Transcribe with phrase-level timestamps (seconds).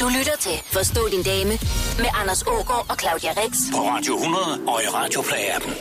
[0.00, 1.54] Du lytter til Forstå din dame
[2.02, 3.52] med Anders Ågaard og Claudia Rex.
[3.74, 5.72] På Radio 100 og i Radioplay-appen.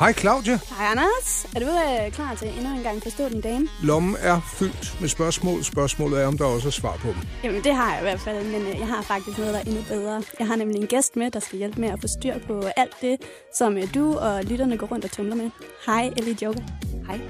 [0.00, 0.58] Hej Claudia.
[0.78, 1.46] Hej Anders.
[1.56, 3.68] Er du øh, klar til endnu en gang Forstå din dame?
[3.82, 5.64] Lommen er fyldt med spørgsmål.
[5.64, 7.22] Spørgsmålet er, om der også er svar på dem.
[7.44, 9.64] Jamen det har jeg i hvert fald, men øh, jeg har faktisk noget, der er
[9.64, 10.22] endnu bedre.
[10.38, 12.94] Jeg har nemlig en gæst med, der skal hjælpe med at få styr på alt
[13.00, 13.16] det,
[13.54, 15.50] som øh, du og lytterne går rundt og tumler med.
[15.86, 16.62] Hej Ellie Joker.
[17.06, 17.20] Hej.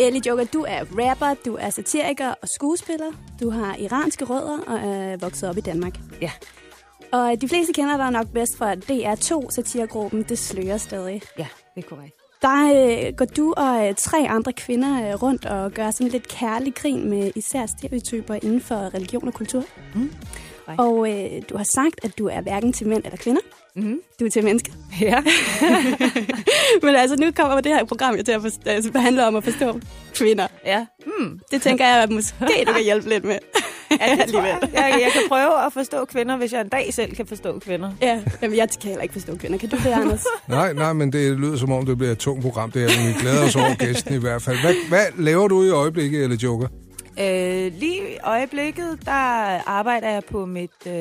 [0.00, 3.12] Ellie Joker, du er rapper, du er satiriker og skuespiller.
[3.40, 5.98] Du har iranske rødder og er vokset op i Danmark.
[6.20, 6.30] Ja.
[7.12, 11.22] Og de fleste kender dig nok bedst fra DR2 satirgruppen Det Slører Stadig.
[11.38, 12.14] Ja, det er korrekt.
[12.42, 16.28] Der øh, går du og øh, tre andre kvinder øh, rundt og gør sådan lidt
[16.28, 19.64] kærlig grin med især stereotyper inden for religion og kultur.
[19.94, 20.10] Mm.
[20.66, 23.40] Og øh, du har sagt, at du er hverken til mænd eller kvinder.
[23.78, 24.00] Mm-hmm.
[24.20, 24.72] Du er til mennesker.
[25.00, 25.22] Ja.
[26.82, 29.44] Men altså, nu kommer det her program jo til at forstå, altså, handle om at
[29.44, 29.80] forstå
[30.14, 30.46] kvinder.
[30.66, 30.86] ja.
[31.06, 31.40] Mm.
[31.50, 32.34] Det tænker jeg, at måske
[32.66, 33.38] du kan hjælpe lidt med.
[34.00, 34.58] Ja, det tror jeg.
[34.74, 34.98] jeg.
[35.04, 37.90] Jeg kan prøve at forstå kvinder, hvis jeg en dag selv kan forstå kvinder.
[38.02, 39.58] Ja, jamen, jeg kan heller ikke forstå kvinder.
[39.58, 40.24] Kan du det, Anders?
[40.48, 42.70] Nej, nej, men det lyder som om, det bliver et tungt program.
[42.70, 44.60] Det er, men vi glæder os over gæsten i hvert fald.
[44.60, 46.66] Hvad, hvad laver du i øjeblikket, eller Joker?
[47.20, 49.12] Øh, lige i øjeblikket, der
[49.68, 50.92] arbejder jeg på mit øh,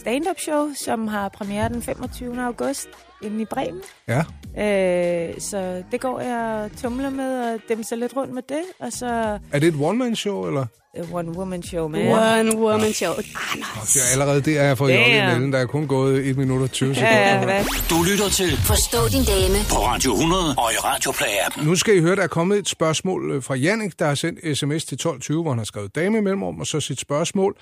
[0.00, 2.42] stand-up show, som har premiere den 25.
[2.44, 2.88] august
[3.22, 3.80] inde i Bremen.
[4.08, 4.18] Ja.
[4.58, 8.62] Øh, så det går jeg og tumler med og dem så lidt rundt med det.
[8.78, 10.66] Og så Er det et one-man-show, eller?
[11.00, 12.12] uh, One Woman Show med.
[12.12, 13.12] One woman show.
[13.12, 13.96] Anders.
[13.96, 15.52] Ja, allerede det er jeg fået i melden.
[15.52, 17.16] Der er kun gået 1 minut og 20 sekunder.
[17.18, 17.64] Ja, hvad?
[17.90, 21.64] Du lytter til Forstå din dame på Radio 100 og i Radioplay-appen.
[21.64, 24.58] Nu skal I høre, der er kommet et spørgsmål øh, fra Jannik, der har sendt
[24.58, 27.56] sms til 1220, hvor han har skrevet dame i mellemrum, og så sit spørgsmål.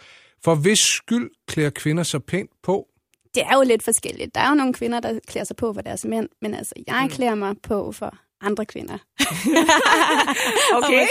[0.45, 2.89] For hvis skyld klæder kvinder sig pænt på?
[3.35, 4.35] Det er jo lidt forskelligt.
[4.35, 7.01] Der er jo nogle kvinder, der klæder sig på for deres mænd, men altså, jeg
[7.03, 7.09] Mm.
[7.11, 8.99] klæder mig på for andre kvinder.
[10.77, 11.07] Okay.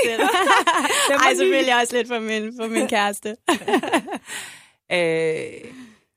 [1.25, 3.35] Ej, selvfølgelig også lidt for min, for min kæreste.
[4.91, 4.97] Øh,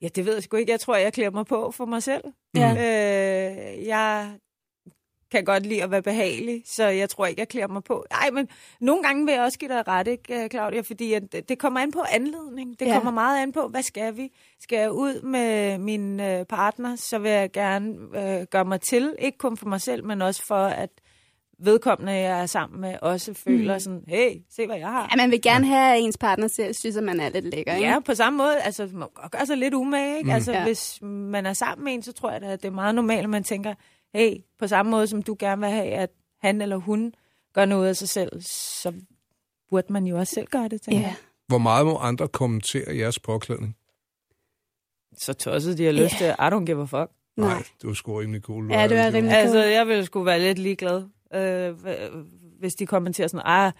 [0.02, 0.72] ja, det ved jeg sgu ikke.
[0.72, 2.24] Jeg tror, jeg klæder mig på for mig selv.
[2.56, 2.70] Ja.
[2.72, 4.30] Øh, jeg
[5.32, 8.04] kan godt lide at være behagelig, så jeg tror ikke, jeg klæder mig på.
[8.10, 8.48] Ej, men
[8.80, 10.80] nogle gange vil jeg også give dig ret, ikke, Claudia?
[10.80, 12.80] Fordi at det- kommer an på anledning.
[12.80, 12.92] Det Ja.
[12.94, 14.28] kommer meget an på, hvad skal vi?
[14.60, 19.14] Skal jeg ud med min øh, partner, så vil jeg gerne øh, gøre mig til.
[19.18, 20.90] Ikke kun for mig selv, men også for, at
[21.62, 23.80] vedkommende, jeg er sammen med, også føler Mm.
[23.80, 25.08] sådan, hey, se hvad jeg har.
[25.12, 27.74] Ja, man vil gerne have, at ens partner selv synes, at man er lidt lækker,
[27.74, 27.88] ikke?
[27.88, 28.60] Ja, på samme måde.
[28.60, 30.16] Altså, man gøre sig lidt umage.
[30.18, 30.28] Ikke?
[30.28, 30.34] Mm.
[30.34, 30.62] Altså, ja.
[30.64, 33.30] hvis man er sammen med en, så tror jeg, at det er meget normalt, at
[33.30, 33.74] man tænker,
[34.14, 36.10] hey, på samme måde som du gerne vil have, at
[36.40, 37.12] han eller hun
[37.54, 38.92] gør noget af sig selv, så
[39.70, 41.06] burde man jo også selv gøre det, tænker Ja.
[41.06, 41.16] jeg.
[41.48, 43.76] Hvor meget må andre kommentere jeres påklædning?
[45.18, 47.10] Så tosset, de har lyst til, I don't give a fuck.
[47.36, 47.62] Nej.
[47.82, 48.72] du er sgu rimelig cool.
[48.72, 49.72] Ja, du er rimelig Altså, cool.
[49.72, 51.02] jeg ville sgu være lidt ligeglad,
[51.34, 52.16] øh, hv-
[52.58, 53.72] hvis de kommenterer sådan, ah,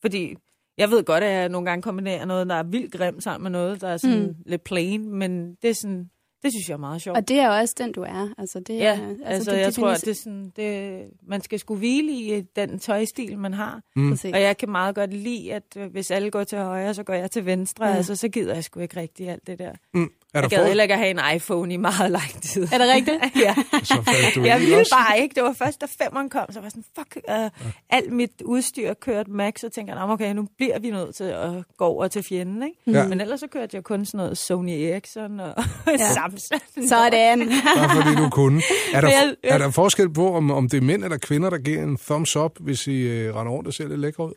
[0.00, 0.36] fordi
[0.78, 3.50] jeg ved godt, at jeg nogle gange kombinerer noget, der er vildt grimt sammen med
[3.50, 4.34] noget, der er sådan mm.
[4.46, 6.10] lidt plain, men det er sådan,
[6.42, 7.16] det synes jeg er meget sjovt.
[7.16, 8.34] Og det er jo også den, du er.
[8.38, 11.10] Altså, det, Ja, er, altså, altså det jeg tror, definerer- at det er sådan, det,
[11.28, 13.80] man skal skulle hvile i øh, den tøjstil, man har.
[13.96, 14.10] Mm.
[14.10, 14.34] Præcis.
[14.34, 17.14] Og jeg kan meget godt lide, at øh, hvis alle går til højre, så går
[17.14, 17.86] jeg til venstre.
[17.86, 17.94] Ja.
[17.94, 19.72] Altså, så gider jeg sgu ikke rigtig alt det der.
[19.94, 20.10] Mm.
[20.34, 20.66] Er Jeg gad for...
[20.66, 22.62] heller ikke at have en iPhone i meget lang tid.
[22.72, 23.16] Er det rigtigt?
[23.46, 23.54] ja.
[23.84, 23.94] Så
[24.34, 24.94] du Jeg ville også?
[24.96, 25.34] bare ikke.
[25.34, 27.48] Det var først, da femeren kom, så var jeg sådan, fuck, uh, ja.
[27.90, 31.24] alt mit udstyr kørte max, så tænker jeg, "Nå, okay, nu bliver vi nødt til
[31.24, 32.98] at gå over til fjenden, ikke?
[32.98, 33.06] Ja.
[33.08, 35.54] Men ellers så kørte jeg kun sådan noget Sony Ericsson og
[35.86, 35.96] ja.
[36.12, 36.62] Samsung.
[36.88, 37.38] Sådan.
[37.76, 38.62] Bare fordi du kunne.
[38.94, 41.58] Er der, jeg- er der forskel på, om, om det er mænd eller kvinder, der
[41.58, 44.32] giver en thumbs up, hvis I øh, render rundt og ser lidt lækre ud?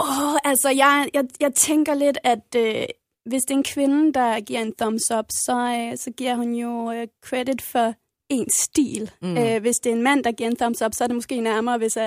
[0.00, 2.84] Åh, oh, altså, jeg, jeg, jeg tænker lidt, at øh,
[3.26, 6.54] hvis det er en kvinde, der giver en thumbs up, så, øh, så giver hun
[6.54, 7.94] jo øh, credit for
[8.28, 9.10] ens stil.
[9.22, 9.38] Mm.
[9.38, 11.40] Øh, hvis det er en mand, der giver en thumbs up, så er det måske
[11.40, 12.04] nærmere, hvis øh,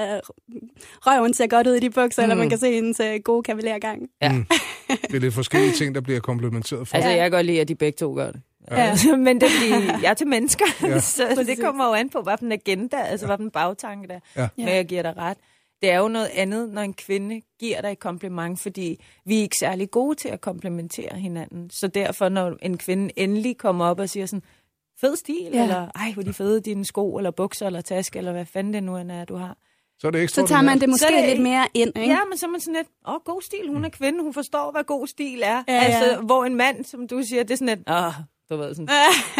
[1.05, 2.23] røven ser godt ud i de bukser, mm.
[2.23, 4.07] eller man kan se hendes øh, gode kavalergang.
[4.21, 4.31] Ja.
[4.31, 4.45] Mm.
[4.87, 6.95] Det er lidt forskellige ting, der bliver komplementeret for.
[6.95, 7.15] Altså, Ja.
[7.15, 8.41] jeg kan godt lide, at de begge to gør det.
[8.71, 8.95] Ja.
[9.05, 9.15] Ja.
[9.15, 10.87] Men det er fordi, jeg er til mennesker, Ja.
[10.87, 10.99] ja.
[11.17, 11.47] så Præcis.
[11.55, 14.19] det kommer jo an på, hvad den agenda, altså hvad den bagtanke der.
[14.35, 14.47] Ja.
[14.57, 15.37] Men jeg giver dig ret.
[15.81, 19.41] Det er jo noget andet, når en kvinde giver dig et kompliment, fordi vi er
[19.41, 21.69] ikke særlig gode til at komplimentere hinanden.
[21.69, 24.43] Så derfor, når en kvinde endelig kommer op og siger sådan,
[25.01, 25.57] fed stil, Ja.
[25.57, 25.63] ja.
[25.63, 28.73] eller ej, hvor er de fede dine sko, eller bukser, eller taske, eller hvad fanden
[28.73, 29.57] det nu end er, du har.
[29.99, 30.41] Så er det ekstra.
[30.41, 32.09] Så tager man det måske Så det- lidt mere ind, ikke?
[32.13, 34.71] Ja, men så er man sådan lidt, åh, god stil, hun er kvinde, hun forstår,
[34.71, 35.63] hvad god stil er.
[35.67, 35.79] Ja, ja.
[35.79, 38.13] altså, hvor en mand, som du siger, det er sådan lidt, åh,
[38.49, 38.89] du ved sådan,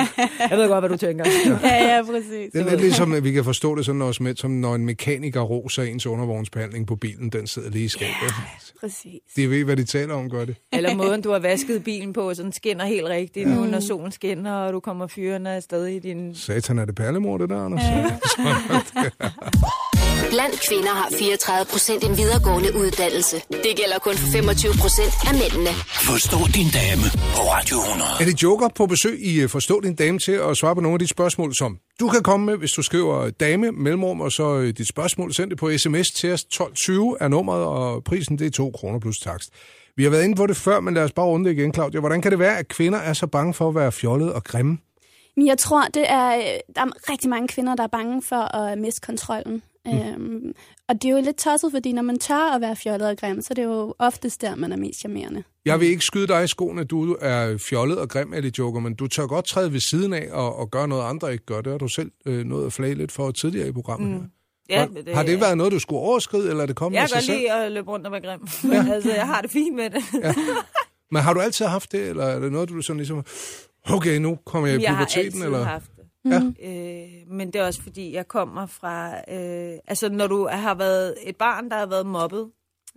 [0.52, 1.26] jeg ved godt, hvad du tænker.
[1.64, 2.52] ja, ja, præcis.
[2.54, 4.86] Det er lidt ligesom, at vi kan forstå det sådan også med, som når en
[4.86, 8.34] mekaniker roser ens undervognsbehandling på bilen, den sidder lige i skabet.
[8.82, 9.20] Præcis.
[9.36, 10.56] De ved, hvad de taler om, gør det.
[10.74, 14.12] Eller måden, du har vasket bilen på, så den skinner helt rigtigt nu, når solen
[14.12, 16.36] skinner, og du kommer fyrende afsted i din...
[16.36, 17.82] Satan, er det perlemor, det der, Anders?
[17.84, 19.30] Ja.
[20.34, 23.36] Blandt kvinder har 34 procent en videregående uddannelse.
[23.66, 25.72] Det gælder kun for 25 procent af mændene.
[26.12, 27.06] Forstå din dame
[27.36, 28.10] på Radio 100.
[28.22, 30.96] Er det Joker på besøg i øh, Forstå din dame til at svare på nogle
[30.96, 34.48] af de spørgsmål, som du kan komme med, hvis du skriver dame, mellemrum, og så
[34.58, 35.34] øh, dit spørgsmål.
[35.34, 36.42] Send det på sms til os.
[36.42, 39.50] 1220 er nummeret, og prisen det er 2 kroner plus takst.
[39.98, 42.00] Vi har været inde på det før, men lad os bare runde det igen, Claudia.
[42.00, 44.78] Hvordan kan det være, at kvinder er så bange for at være fjollet og grimme?
[45.38, 46.44] Men jeg tror, det er, øh,
[46.76, 49.62] der er rigtig mange kvinder, der er bange for at miste kontrollen.
[49.94, 50.24] Mm.
[50.26, 50.54] Øhm,
[50.90, 53.42] og det er jo lidt tosset, fordi når man tør at være fjollet og grim,
[53.42, 55.44] så er det jo oftest der, man er mest charmerende.
[55.66, 58.80] Jeg vil ikke skyde dig i skoene, at du er fjollet og grim, Ellie Joker,
[58.80, 61.62] men du tør godt træde ved siden af og, og gøre noget, andre ikke gør.
[61.62, 64.22] Det har du selv øh, nået at flage lidt for tidligere i programmet.
[64.22, 64.28] Mm.
[64.70, 67.04] Ja, Har, det, har det været noget, du skulle overskride, eller er det kommet Jeg
[67.04, 67.38] af kan sig godt selv?
[67.40, 68.40] lide at løbe rundt og være grim.
[68.72, 70.04] Men altså, jeg har det fint med det.
[70.24, 70.34] Ja.
[71.12, 73.24] Men har du altid haft det, eller er det noget, du sådan ligesom...
[73.90, 75.64] Okay, nu kommer jeg i Jeg har puberteten, altid eller...
[75.64, 75.92] haft.
[76.30, 76.40] Ja.
[76.40, 76.56] Mm-hmm.
[76.64, 79.16] Øh, men det er også fordi, jeg kommer fra...
[79.18, 82.52] Øh, altså, når du har været et barn, der har været mobbet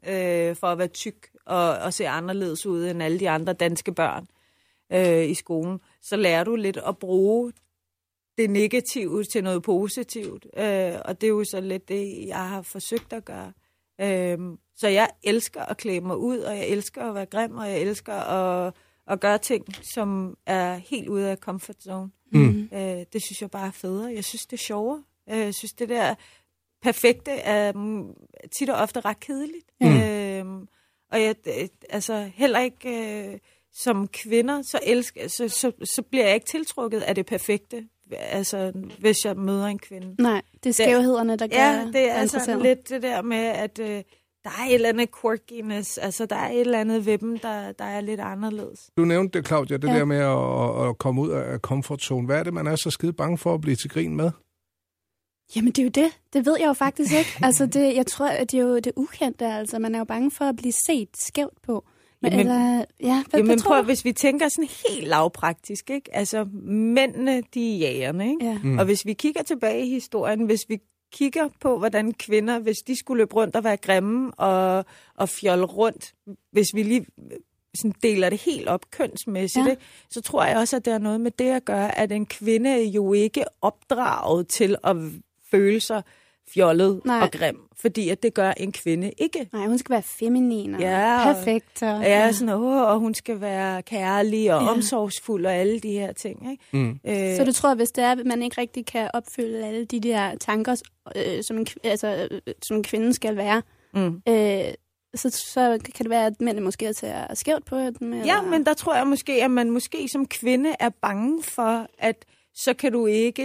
[0.08, 3.94] øh, for at være tyk og, og se anderledes ud end alle de andre danske
[3.94, 4.26] børn
[4.92, 7.52] øh, i skolen, så lærer du lidt at bruge
[8.38, 10.46] det negative til noget positivt.
[10.56, 13.52] Øh, og det er jo så lidt det, jeg har forsøgt at gøre.
[14.00, 14.38] Øh,
[14.76, 17.80] så jeg elsker at klæde mig ud, og jeg elsker at være grim, og jeg
[17.80, 18.74] elsker at,
[19.06, 22.10] at gøre ting, som er helt ude af comfort zone.
[22.32, 22.68] Mm.
[22.72, 24.12] Øh, det synes jeg bare er federe.
[24.14, 25.02] Jeg synes, det er sjovere.
[25.30, 26.14] Øh, Jeg synes, det der
[26.82, 27.72] perfekte er
[28.58, 29.66] tit og ofte ret kedeligt.
[29.80, 30.02] Mm.
[30.02, 30.66] Øh,
[31.10, 32.88] og jeg, øh, altså heller ikke
[33.32, 33.38] øh,
[33.74, 38.72] som kvinder, så, elsker, så, så, så bliver jeg ikke tiltrukket af det perfekte, altså
[38.98, 40.22] hvis jeg møder en kvinde.
[40.22, 43.78] Nej, det er skævhederne, der gør Ja, det er altså lidt det der med, at
[43.78, 44.02] øh,
[44.44, 47.72] der er et eller andet quirkiness, altså der er et eller andet ved dem, der,
[47.72, 48.90] der er lidt anderledes.
[48.96, 49.98] Du nævnte det, Claudia, det ja.
[49.98, 52.26] Der med at, at komme ud af comfort zone.
[52.26, 54.30] Hvad er det, man er så skide bange for at blive til grin med?
[55.56, 56.18] Jamen, det er jo det.
[56.32, 57.30] Det ved jeg jo faktisk ikke.
[57.46, 59.46] altså, det, jeg tror, at det er jo det ukendte.
[59.46, 61.84] Altså, man er jo bange for at blive set skævt på.
[62.22, 65.90] Men, Jamen- eller, ja, hvad, Jamen hvad tror prøv, hvis vi tænker sådan helt lavpraktisk,
[65.90, 66.16] ikke?
[66.16, 66.44] Altså,
[66.94, 68.44] mændene, de er jægerne, ikke?
[68.46, 68.58] Ja.
[68.62, 68.78] Mm.
[68.78, 70.78] Og hvis vi kigger tilbage i historien, hvis vi
[71.12, 74.84] kigger på, hvordan kvinder, hvis de skulle løbe rundt og være grimme og,
[75.16, 76.14] og fjolle rundt,
[76.50, 77.06] hvis vi lige
[77.74, 79.70] sådan deler det helt op kønsmæssigt, Ja.
[79.70, 79.76] ja.
[80.10, 82.70] så tror jeg også, at det har noget med det at gøre, at en kvinde
[82.70, 84.96] er jo ikke opdraget til at
[85.50, 86.02] føle sig
[86.54, 87.20] fjollet Nej.
[87.22, 89.48] og grim, fordi at det gør en kvinde ikke.
[89.52, 91.82] Nej, hun skal være feminin og Ja, og- perfekt.
[91.82, 94.66] Og, Ja, sådan, åh, og hun skal være kærlig og Ja.
[94.66, 94.72] ja.
[94.72, 96.50] omsorgsfuld og alle de her ting.
[96.50, 96.64] Ikke?
[96.72, 97.00] Mm.
[97.06, 100.00] Øh, Så du tror, hvis det er, at man ikke rigtig kan opfylde alle de
[100.00, 100.76] der tanker,
[101.16, 103.62] øh, som, en, altså, øh, som en kvinde skal være,
[103.94, 104.22] mm.
[104.28, 104.64] øh,
[105.14, 108.12] så, så kan det være, at mændene måske er til at skævt på dem?
[108.12, 108.26] Eller?
[108.26, 112.24] Ja, men der tror jeg måske, at man måske som kvinde er bange for, at
[112.54, 113.42] så kan du ikke,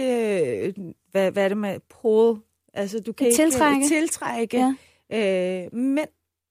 [0.66, 0.74] øh,
[1.10, 2.38] hvad, hvad er det med, pull,
[2.74, 3.76] altså du kan Tiltrække.
[3.76, 4.74] ikke tiltrække
[5.10, 5.64] Ja.
[5.64, 6.08] øh, mænd,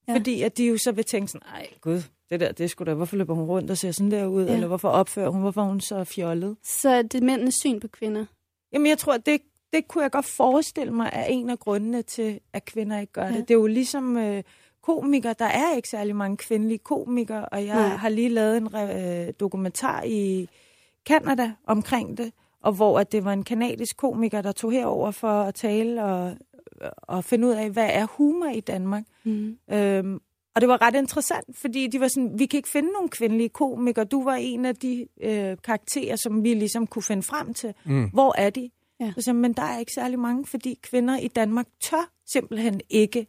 [0.07, 0.13] Ja.
[0.15, 2.95] fordi at de jo så vil tænke sådan, ej gud, det der, det skulle da,
[2.95, 4.53] hvorfor løber hun rundt og ser sådan der ud, Ja.
[4.53, 6.57] eller hvorfor opfører hun, hvorfor hun så fjollet?
[6.63, 8.25] Så det er mændenes syn på kvinder.
[8.73, 9.41] Jamen, jeg tror, det,
[9.73, 13.25] det kunne jeg godt forestille mig er en af grundene til, at kvinder ikke gør
[13.25, 13.31] Ja.
[13.31, 13.47] det.
[13.47, 14.43] Det er jo ligesom øh,
[14.83, 15.35] komikere.
[15.39, 17.87] Der er ikke særlig mange kvindelige komikere, og jeg Nej.
[17.87, 17.95] Nej.
[17.97, 20.49] har lige lavet en øh, dokumentar i
[21.05, 22.31] Kanada omkring det,
[22.63, 26.37] og hvor at det var en kanadisk komiker, der tog herover for at tale og,
[26.97, 29.03] og finde ud af, hvad er humor i Danmark.
[29.23, 29.57] Mm.
[29.71, 30.19] Øhm,
[30.55, 33.49] og det var ret interessant, fordi de var sådan, vi kan ikke finde nogen kvindelige
[33.49, 34.05] komikere.
[34.05, 37.73] Du var en af de øh, karakterer, som vi ligesom kunne finde frem til.
[37.85, 38.09] Mm.
[38.09, 38.69] Hvor er de?
[38.99, 39.13] Ja.
[39.17, 43.27] Så, jeg, men der er ikke særlig mange, fordi kvinder i Danmark tør simpelthen ikke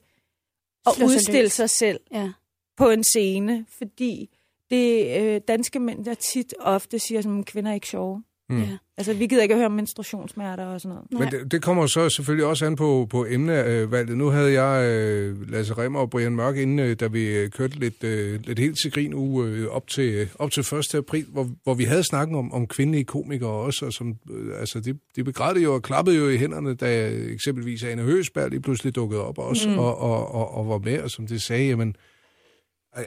[0.86, 1.52] at Slå udstille løs.
[1.52, 2.32] sig selv Ja.
[2.76, 4.30] på en scene, fordi
[4.70, 8.22] det øh, danske mænd, der tit ofte siger, at kvinder er ikke sjove.
[8.50, 8.60] Mm.
[8.60, 8.76] ja.
[8.96, 11.32] Altså, vi gider ikke at høre om menstruationssmerter og sådan noget.
[11.32, 14.18] Men det, det kommer så selvfølgelig også an på, på emnevalget.
[14.18, 17.78] Nu havde jeg øh, Lasse Remmer og Brian Mørk inde, øh, da vi øh, kørte
[17.78, 20.94] lidt, øh, lidt helt til grin uge øh, op, til, øh, op til 1.
[20.94, 24.80] april, hvor, hvor vi havde snakket om, om kvindelige komikere også, og som, øh, altså,
[24.80, 28.94] de, de begrædte jo og klappede jo i hænderne, da eksempelvis Ane Høsberg lige pludselig
[28.94, 29.78] dukkede op også, mm.
[29.78, 31.96] og, og, og, og var med, og som det sagde, jamen,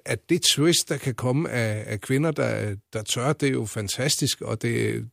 [0.05, 3.65] at det twist, der kan komme af, af kvinder, der, der tør, det er jo
[3.65, 5.05] fantastisk, og det,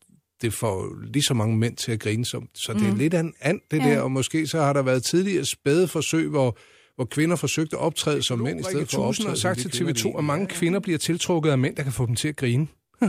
[0.42, 2.48] det får lige så mange mænd til at grine som.
[2.54, 3.90] Så det er lidt an, an det Ja.
[3.90, 6.58] der, og måske så har der været tidligere spæde forsøg, hvor,
[6.96, 9.68] hvor kvinder forsøgte at optræde som mænd i stedet for at optræde har sagt til
[9.84, 12.66] TV2, at mange kvinder bliver tiltrukket af mænd, der kan få dem til at grine.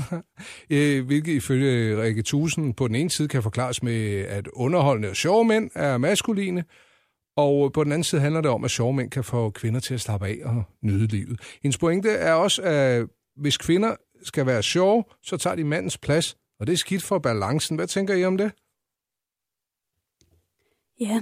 [0.70, 5.16] Øh, Hvilket ifølge Rikke Thusen på den ene side kan forklares med, at underholdende og
[5.16, 6.64] sjove mænd er maskuline,
[7.38, 9.94] og på den anden side handler det om, at sjove mænd kan få kvinder til
[9.94, 11.40] at slappe af og nyde livet.
[11.64, 13.06] Hendes pointe er også, at
[13.38, 17.20] hvis kvinder skal være sjove, så tager de mandens plads, og det er skidt for
[17.20, 17.76] balancen.
[17.76, 18.52] Hvad tænker I om det?
[21.00, 21.22] Ja,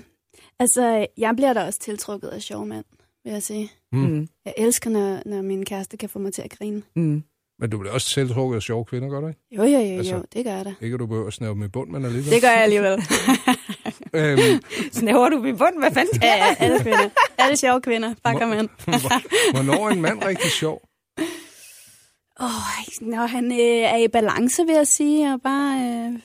[0.60, 2.86] Altså, jeg bliver da også tiltrukket af sjove mænd,
[3.24, 3.72] vil jeg sige.
[3.91, 4.27] Mm.
[4.46, 6.84] Jeg elsker, når, når min kæreste kan få mig til at grine.
[6.96, 7.24] Mm.
[7.60, 9.39] Men du bliver også selv trukket af sjove kvinder, gør du ikke?
[9.51, 10.74] Jo, jo, jo, Altså- jo, det gør jeg da.
[10.82, 12.32] Ikke at du behøver at snæve i bund, men alligevel.
[12.32, 12.98] Det gør jeg alligevel.
[12.98, 13.03] Mm.
[14.13, 15.79] Øhm, Snæver du min bund?
[15.79, 16.46] Hvad fanden sker ja, der?
[16.46, 17.10] ja, alle kvinder.
[17.38, 18.13] Alle sjove kvinder.
[18.24, 18.70] Bare kom ind.
[19.53, 20.87] hvornår er en mand rigtig sjov?
[22.39, 22.48] Åh,
[23.01, 23.58] når han øh,
[23.94, 26.20] er i balance, vil jeg sige, og bare øh,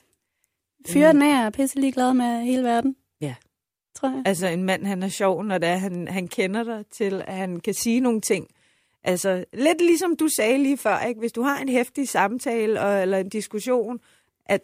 [0.86, 2.96] fyrer den af og er pisse glad med hele verden.
[3.20, 3.34] Ja.
[3.94, 4.22] Tror jeg.
[4.26, 7.34] Altså, en mand, han er sjov, når det er, han, han kender dig til, at
[7.34, 8.46] han kan sige nogle ting.
[9.04, 11.20] Altså, lidt ligesom du sagde lige før, ikke?
[11.20, 14.00] hvis du har en hæftig samtale og, eller en diskussion,
[14.46, 14.60] at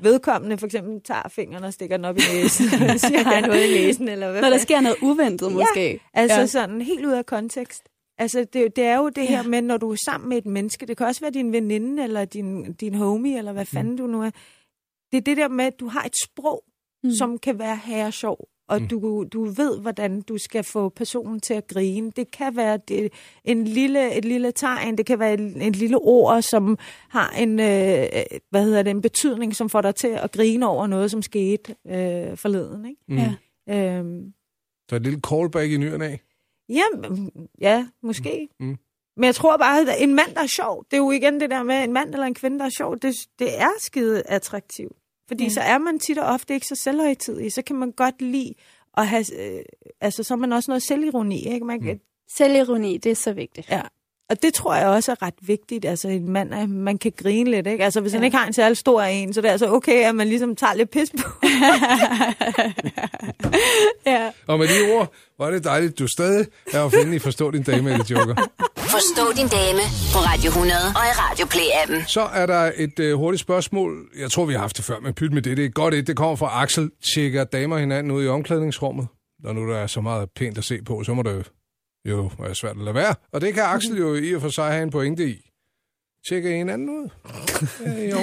[0.00, 2.64] vedkommende for eksempel tager fingeren og stikker den op i næsen,
[2.98, 6.00] siger, jeg noget i næsen, eller hvad Når der sker noget uventet, måske.
[6.14, 6.40] Altså Ja.
[6.40, 6.46] ja.
[6.46, 7.88] sådan helt ud af kontekst.
[8.22, 10.86] Altså det, det er jo det her med, når du er sammen med et menneske,
[10.86, 14.22] det kan også være din veninde, eller din, din homie, eller hvad fanden du nu
[14.22, 14.30] er.
[15.12, 16.64] Det er det der med, at du har et sprog,
[17.04, 17.10] Mm.
[17.10, 18.82] som kan være herre sjov, og Mm.
[18.82, 18.88] mm.
[18.88, 22.10] du, du ved, hvordan du skal få personen til at grine.
[22.16, 23.12] Det kan være det,
[23.44, 27.50] en lille, et lille tegn, det kan være et, et lille ord, som har en,
[27.60, 28.06] øh,
[28.50, 31.74] hvad hedder det, en betydning, som får dig til at grine over noget, som skete
[31.86, 32.86] øh, forleden.
[32.86, 33.00] Ikke?
[33.08, 33.16] Mm.
[33.16, 33.98] Ja.
[33.98, 34.32] Øhm,
[34.90, 36.20] Så et lille callback i nyerne af.
[36.68, 38.48] Ja, mm, ja, måske.
[38.60, 38.66] Mm.
[38.66, 38.76] Mm.
[39.16, 41.50] Men jeg tror bare, at en mand, der er sjov, det er jo igen det
[41.50, 44.96] der med, en mand eller en kvinde, der er sjov, det, det er skide attraktivt.
[45.28, 45.50] Fordi ja.
[45.50, 48.54] så er man tit og ofte ikke så selvhøjtidig, så kan man godt lide
[48.96, 49.64] at have, øh,
[50.00, 51.66] altså så er man også noget selvironi, ikke?
[51.66, 52.00] Man, kan,
[52.36, 53.70] Selvironi, det er så vigtigt.
[53.70, 53.82] Ja.
[54.32, 57.66] Og det tror jeg også er ret vigtigt, altså en mand, man kan grine lidt,
[57.66, 57.84] ikke?
[57.84, 58.18] Altså hvis ja.
[58.18, 60.56] han ikke har en særlig stor en, så det er altså okay, at man ligesom
[60.56, 61.30] tager lidt pis på.
[64.12, 64.30] ja.
[64.46, 67.62] Og med de ord, var det dejligt, du stadig er at finde i Forstå din
[67.62, 68.34] dame, eller Joker.
[68.76, 72.06] Forstå din dame på Radio 100 og i Radio Play-appen.
[72.06, 74.08] Så er der et øh, hurtigt spørgsmål.
[74.18, 75.56] Jeg tror, vi har haft det før, men pyt med det.
[75.56, 76.06] Det er godt et.
[76.06, 76.90] Det kommer fra Axel.
[77.14, 79.06] Tjekker damer hinanden ud i omklædningsrummet?
[79.42, 81.50] Når nu der er så meget pænt at se på, så må det
[82.04, 83.14] jo være svært at lade være.
[83.32, 85.48] Og det kan Axel jo i og for sig have en pointe i.
[86.28, 87.08] Tjekker I hinanden ud?
[87.86, 88.12] Ja, i.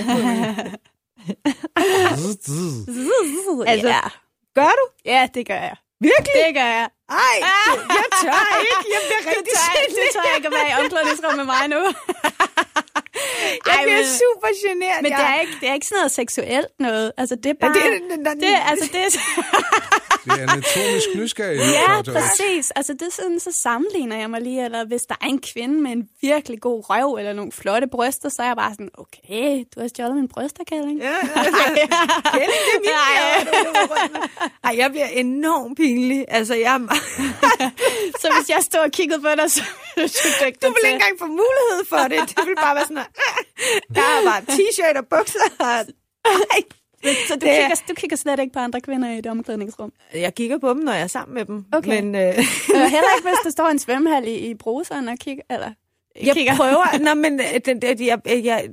[3.67, 3.99] Altså, ja.
[4.55, 4.85] Gør du?
[5.05, 5.75] ja, det gør jeg.
[6.01, 6.33] Virkelig?
[6.45, 6.87] Det gør jeg.
[7.09, 8.85] Ej, det- jeg tør ikke.
[8.95, 10.05] Jeg bliver rigtig sindssyg.
[10.05, 11.81] du tør ikke at være i omklædningsrum med mig nu.
[13.69, 14.99] Jeg Ej, bliver men- super generet.
[15.03, 15.19] Men jeg...
[15.19, 17.11] det er, ikke, det er ikke sådan noget seksuelt noget.
[17.17, 17.73] Altså, det er Ja, bare...
[17.73, 19.09] det, er- det, det, det, altså, det er...
[20.23, 21.65] Det er anatomisk nysgerrighed.
[21.65, 22.71] Ja, præcis.
[22.71, 24.65] Altså, det er sådan, så sammenligner jeg mig lige.
[24.65, 28.29] Eller hvis der er en kvinde med en virkelig god røv, eller nogle flotte bryster,
[28.29, 30.99] så er jeg bare sådan, okay, du har stjålet min bryster, Kælling.
[30.99, 31.63] Ja, altså,
[32.33, 32.89] Kælling, det er min
[34.63, 34.77] Ej.
[34.77, 36.25] jeg bliver enormt pinlig.
[36.27, 36.81] Altså, jeg,
[38.21, 39.63] Så hvis jeg stod og kiggede på dig, så
[39.95, 42.19] ville du dække du vil ikke engang få mulighed for det.
[42.37, 43.03] Det vil bare være sådan,
[43.95, 45.45] jeg har bare t-shirt og bukser.
[45.59, 46.78] Ej.
[47.03, 49.91] Så du Det er- kigger, du kigger slet ikke på andre kvinder i et omklædningsrum?
[50.13, 51.65] Jeg kigger på dem, når jeg er sammen med dem.
[51.73, 51.89] Okay.
[52.01, 55.43] Men øh, Eller heller ikke, hvis der står en svømmehal i, i bruseren og kigger...
[55.49, 55.71] Eller,
[56.23, 56.55] jeg kigger.
[56.55, 56.97] prøver...
[57.05, 58.69] Nå, men øh, den, den, jeg, jeg,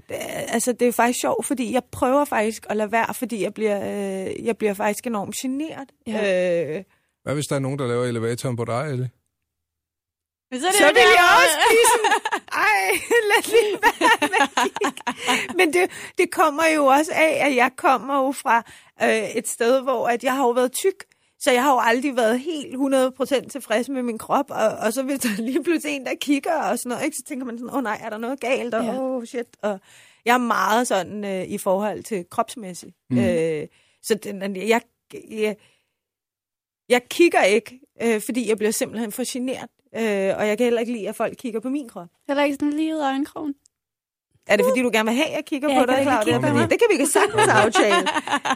[0.48, 3.78] altså, det er faktisk sjovt, fordi jeg prøver faktisk at lade være, fordi jeg bliver,
[4.26, 5.88] øh, jeg bliver faktisk enormt generet.
[6.06, 6.76] Ja.
[6.76, 6.82] Øh,
[7.22, 9.06] Hvad hvis der er nogen, der laver elevatoren på dig, eller?
[10.50, 12.12] Men så, er det så jo vil der, jeg også blive sådan,
[12.68, 12.82] ej,
[13.30, 15.54] lad lige være med.
[15.58, 18.62] Men det, det kommer jo også af, at jeg kommer jo fra
[19.02, 21.04] øh, et sted, hvor at jeg har jo været tyk.
[21.40, 25.02] Så jeg har jo aldrig været helt 100% tilfreds med min krop, og, og så
[25.02, 27.70] hvis der lige pludselig en, der kigger og sådan noget, ikke, så tænker man sådan,
[27.70, 28.98] åh oh, nej, er der noget galt, og Ja.
[29.00, 29.46] oh, shit.
[29.62, 29.80] Og
[30.24, 32.92] jeg er meget sådan øh, i forhold til kropsmæssigt.
[33.10, 33.18] Mm.
[33.18, 33.66] Øh,
[34.02, 34.80] så den, jeg,
[35.30, 35.56] jeg,
[36.88, 39.70] jeg kigger ikke, øh, fordi jeg bliver simpelthen for generet.
[39.94, 42.08] Øh, og jeg kan heller ikke lide, at folk kigger på min krop.
[42.26, 43.54] Heller ikke sådan lige ud af øjenkrogen.
[44.46, 46.36] Er det, fordi du gerne vil have, at jeg kigger Ja, på dig, Claudia?
[46.36, 46.60] Fordi.
[46.62, 47.96] Det kan vi jo sagtens aftale.
[47.96, 48.02] Og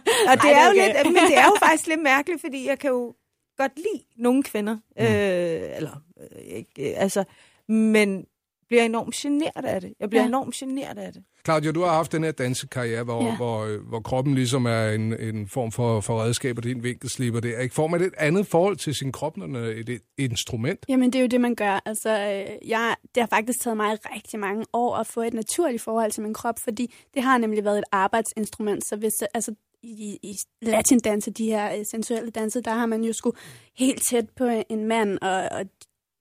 [0.07, 0.87] det Ej, det er jo okay.
[0.87, 3.15] lidt, men det er jo faktisk lidt mærkeligt, fordi jeg kan jo
[3.57, 4.75] godt lide nogle kvinder.
[4.75, 5.03] Mm.
[5.05, 7.25] Øh, eller, øh, ikke, øh, altså,
[7.69, 8.27] men
[8.71, 9.93] bliver enormt generet af det.
[10.01, 10.29] Jeg bliver Ja.
[10.29, 11.23] enormt generet af det.
[11.45, 13.37] Claudia, du har haft den her dansekarriere, hvor, ja.
[13.37, 17.41] Hvor, øh, hvor kroppen ligesom er en, en form for, for redskab, og din vinkelslipper
[17.41, 17.59] der.
[17.59, 17.75] Ikke?
[17.75, 20.85] Får man et andet forhold til sin krop, når er et, et instrument?
[20.89, 21.81] Jamen, det er jo det, man gør.
[21.87, 25.83] Altså, øh, jeg, det har faktisk taget mig rigtig mange år at få et naturligt
[25.83, 28.85] forhold til min krop, fordi det har nemlig været et arbejdsinstrument.
[28.87, 33.13] Så hvis, altså, i, i latindanse, de her øh, sensuelle danse, der har man jo
[33.13, 33.33] sgu
[33.79, 35.65] helt tæt på en mand, og, og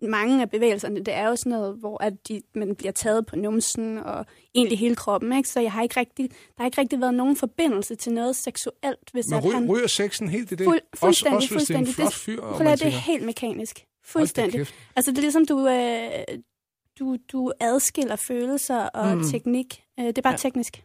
[0.01, 3.35] mange af bevægelserne, det er jo sådan noget, hvor at de, man bliver taget på
[3.35, 4.25] numsen og
[4.55, 5.49] egentlig hele kroppen, ikke?
[5.49, 9.09] Så jeg har ikke rigtig, der har ikke rigtig været nogen forbindelse til noget seksuelt,
[9.11, 9.69] hvis at ryger, han...
[9.71, 10.65] ryger sexen helt i det?
[10.65, 12.13] Fuld, også, fuldstændig, også hvis det er en fuldstændig.
[12.13, 13.75] flot fyr, prøv høre, det er helt mekanisk.
[13.79, 14.53] "Hold da Fuldstændig.
[14.59, 16.39] kæft." Altså, det er ligesom, du, øh,
[16.99, 19.23] du, du adskiller følelser og mm.
[19.23, 19.83] teknik.
[19.99, 20.37] Øh, det er bare ja.
[20.37, 20.83] teknisk.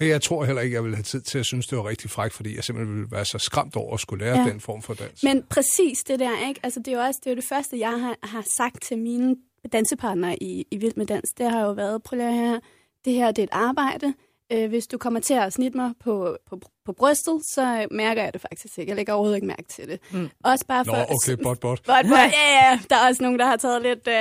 [0.00, 2.34] Jeg tror heller ikke, jeg ville have tid til at synes, det var rigtig frækt,
[2.34, 4.50] fordi jeg simpelthen ville være så skræmt over at skulle lære ja.
[4.50, 5.22] Den form for dans.
[5.22, 6.60] Men præcis det der, ikke?
[6.62, 8.98] Altså, det er jo også det, er jo det første, jeg har, har sagt til
[8.98, 9.36] mine
[9.72, 11.30] dansepartnere i, i Vild med Dans.
[11.38, 12.60] Det har jo været, prøv at høre,
[13.04, 14.14] det her det er et arbejde.
[14.52, 18.32] Øh, hvis du kommer til at snitte mig på, på, på brystet, så mærker jeg
[18.32, 18.90] det faktisk ikke.
[18.90, 20.00] Jeg lægger overhovedet ikke mærke til det.
[20.10, 20.30] Mm.
[20.44, 21.14] Også bare Nå, for...
[21.14, 21.82] okay, bot, bot.
[21.86, 22.18] Bot, bot.
[22.18, 24.06] Ja, ja, der er også nogen, der har taget lidt...
[24.06, 24.12] Uh...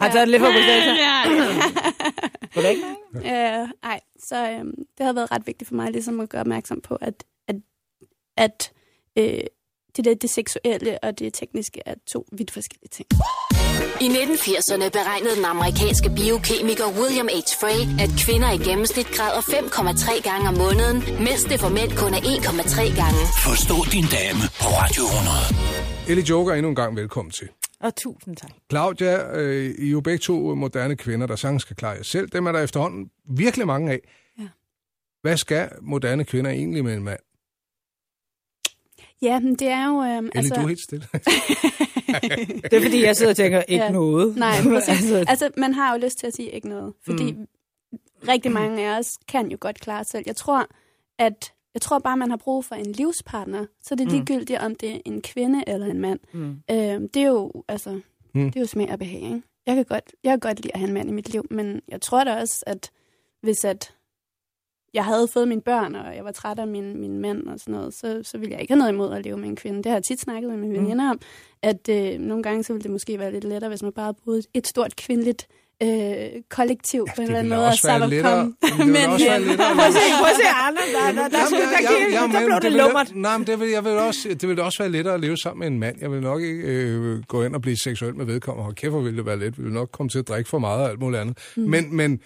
[0.00, 0.96] Har taget lidt for processen?
[2.70, 3.62] Ikke mærke?
[3.62, 6.80] Øh, nej, så øhm, det har været ret vigtigt for mig ligesom at gøre opmærksom
[6.80, 7.56] på, at, at,
[8.36, 8.72] at
[9.16, 9.40] øh,
[9.96, 13.08] det, der, det seksuelle og det tekniske er to vidt forskellige ting.
[14.06, 17.38] I 1980'erne beregnede den amerikanske biokemiker William H.
[17.60, 22.12] Frey, at kvinder i gennemsnit græder 5,3 gange om måneden, mens det for mænd kun
[22.18, 23.20] er 1,3 gange.
[23.48, 26.10] Forstå din dame på Radio 100.
[26.10, 27.48] Ellie Joker, endnu en gang velkommen til.
[27.80, 28.50] Og tusind tak.
[28.70, 32.28] Claudia, øh, I er jo begge to moderne kvinder, der sagtens skal klare jer selv.
[32.28, 34.00] Dem er der efterhånden virkelig mange af.
[34.38, 34.48] Ja.
[35.22, 37.20] Hvad skal moderne kvinder egentlig med en mand?
[39.22, 40.02] Ja, men det er jo...
[40.02, 40.54] Øhm, Ellie, altså...
[40.54, 41.06] du er helt stille.
[42.70, 43.90] Det er fordi, jeg sidder og tænker, ikke Ja.
[43.90, 44.36] noget.
[44.36, 44.88] Nej, præcis.
[44.88, 47.46] altså, altså, man har jo lyst til at sige ikke noget, fordi mm.
[48.28, 50.22] rigtig mange af os kan jo godt klare sig selv.
[50.26, 50.66] Jeg tror,
[51.18, 54.74] at jeg tror bare, man har brug for en livspartner, så det er ligegyldigt, om
[54.74, 56.20] det er en kvinde eller en mand.
[56.32, 56.56] Mm.
[56.70, 57.90] Øhm, det er jo, altså,
[58.34, 58.40] Mm.
[58.40, 58.46] mm.
[58.50, 59.42] det er jo smag og behag, ikke?
[59.66, 61.80] Jeg kan, godt, jeg kan godt lide at have en mand i mit liv, men
[61.88, 62.90] jeg tror da også, at
[63.42, 63.94] hvis at
[64.94, 67.74] jeg havde fået mine børn, og jeg var træt af min, min mand og sådan
[67.74, 69.76] noget, så, så ville jeg ikke have noget imod at leve med en kvinde.
[69.78, 71.20] Det har jeg tit snakket med mine veninder om,
[71.62, 74.42] at øh, nogle gange så ville det måske være lidt lettere, hvis man bare boede
[74.54, 75.46] et stort kvindeligt
[75.82, 75.88] øh,
[76.50, 77.66] kollektiv ja, på en eller anden måde.
[77.66, 78.44] også være lettere.
[78.44, 79.74] Men det ville også være lettere.
[79.74, 82.28] Prøv at se, prøv at se Arne, der, der, der, der, Jamen, der, jeg- jeg-
[82.32, 83.14] der, der, der blev det vil- lummert.
[83.14, 85.58] Nej, men det vil, jeg vil også, det vil også være lettere at leve sammen
[85.60, 85.96] med en mand.
[86.00, 88.64] Jeg vil nok ikke øh, gå ind og blive seksuel med vedkommende.
[88.64, 89.58] Hold kæft, hvor ville det være let.
[89.58, 91.38] Vi vil nok komme til at drikke for meget og alt muligt andet.
[91.56, 91.62] Mm.
[91.62, 92.20] Men, men,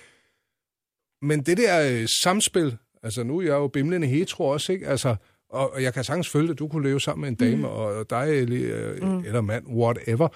[1.22, 4.86] men det der øh, samspil, altså nu er jeg jo bimlende hetero også, ikke?
[4.86, 5.16] Altså,
[5.50, 7.64] og, og jeg kan sagtens følge, at du kunne leve sammen med en dame, mm.
[7.64, 9.18] og dig eller, øh, mm.
[9.18, 10.28] eller mand, whatever.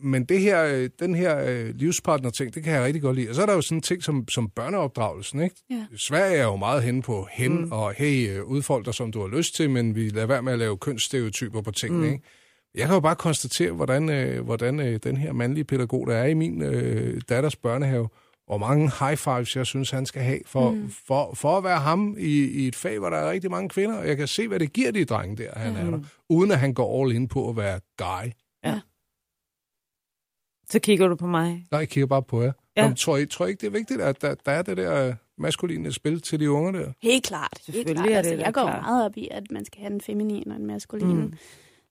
[0.00, 3.28] Men det her, øh, den her øh, livspartner-ting, det kan jeg rigtig godt lide.
[3.28, 5.56] Og så er der jo sådan en ting som, som børneopdragelsen, ikke?
[5.70, 5.86] Ja.
[5.96, 7.72] Sverige er jo meget hen på hen, mm.
[7.72, 10.52] og hey, øh, udfold dig, som du har lyst til, men vi lader være med
[10.52, 12.12] at lave kønsstereotyper på tingene, mm.
[12.12, 12.24] ikke?
[12.74, 16.26] Jeg kan jo bare konstatere, hvordan, øh, hvordan øh, den her mandlige pædagog, der er
[16.26, 18.08] i min øh, datters børnehave,
[18.50, 20.90] hvor mange high fives, jeg synes, han skal have for, mm.
[21.06, 23.98] for, for at være ham i, i et fag, hvor der er rigtig mange kvinder.
[23.98, 25.78] Og jeg kan se, hvad det giver de drenge der, han mm.
[25.78, 28.30] er der, uden at han går all in på at være guy.
[30.70, 31.66] Så kigger du på mig.
[31.70, 32.46] Nej, jeg kigger bare på jer.
[32.46, 32.52] Ja.
[32.76, 32.82] Ja.
[32.82, 35.06] Jamen, tror, I, tror I ikke, det er vigtigt, at der, der er det der
[35.06, 36.92] øh, maskuline spil til de unge der?
[37.02, 37.60] Helt klart.
[37.66, 38.10] Helt klart.
[38.10, 38.82] er Altså, jeg går klart.
[38.82, 41.34] meget op i, at man skal have den feminine og den maskuline mm.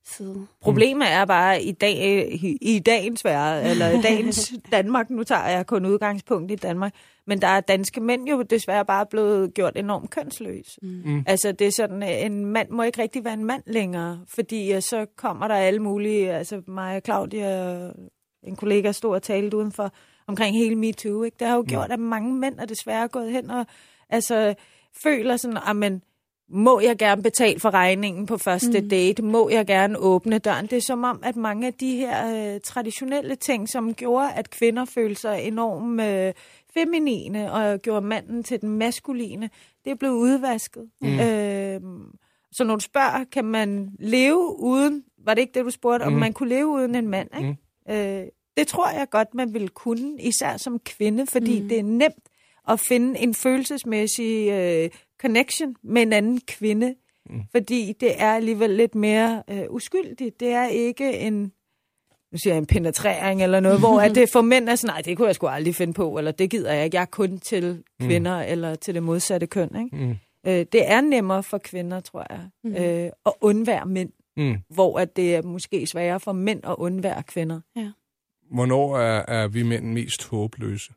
[0.04, 0.46] Side.
[0.60, 2.28] Problemet er bare i, dag,
[2.60, 6.94] i, dagens verden, eller i dagens Danmark, nu tager jeg kun udgangspunkt i Danmark,
[7.26, 10.78] men der er danske mænd jo desværre bare blevet gjort enormt kønsløs.
[10.82, 11.24] Mm.
[11.26, 14.72] Altså det er sådan, øh, en mand må ikke rigtig være en mand længere, fordi
[14.72, 17.90] øh, så kommer der alle mulige, altså mig og Claudia,
[18.42, 19.92] en kollega stod og talte udenfor
[20.26, 21.36] omkring hele MeToo, ikke?
[21.40, 23.66] Det har jo gjort, at mange mænd er desværre gået hen og
[24.08, 24.54] altså,
[25.02, 26.02] føler sådan, at man,
[26.52, 28.88] må jeg gerne betale for regningen på første mm.
[28.88, 29.22] date?
[29.22, 30.66] Må jeg gerne åbne døren?
[30.66, 34.50] Det er som om, at mange af de her øh, traditionelle ting, som gjorde, at
[34.50, 36.32] kvinder følte sig enormt øh,
[36.74, 39.50] feminine og gjorde manden til den maskuline,
[39.84, 40.90] det er blevet udvasket.
[41.00, 41.20] Mm.
[41.20, 41.80] Øh,
[42.52, 46.12] så når du spørger, kan man leve uden, var det ikke det, du spurgte, om
[46.12, 46.18] Mm.
[46.18, 47.28] man kunne leve uden en mand?
[47.38, 47.56] Ikke?
[47.88, 47.94] Mm.
[47.94, 51.68] Øh, det tror jeg godt, man vil kunne, især som kvinde, fordi mm.
[51.68, 52.28] det er nemt
[52.68, 56.94] at finde en følelsesmæssig øh, connection med en anden kvinde,
[57.30, 57.42] mm.
[57.50, 60.40] fordi det er alligevel lidt mere øh, uskyldigt.
[60.40, 61.52] Det er ikke en,
[62.32, 65.00] nu siger jeg en penetrering eller noget, hvor at det for mænd er sådan, nej,
[65.02, 67.38] det kunne jeg sgu aldrig finde på, eller det gider jeg ikke, jeg er kun
[67.38, 68.52] til kvinder mm.
[68.52, 69.84] eller til det modsatte køn.
[69.84, 69.96] Ikke?
[69.96, 70.16] Mm.
[70.46, 72.74] Øh, det er nemmere for kvinder, tror jeg, mm.
[72.74, 74.56] øh, at undvære mænd, Mm.
[74.68, 77.60] hvor at det er måske sværere for mænd at undvære kvinder.
[78.54, 80.92] Hvornår er, er vi mænd mest håbløse?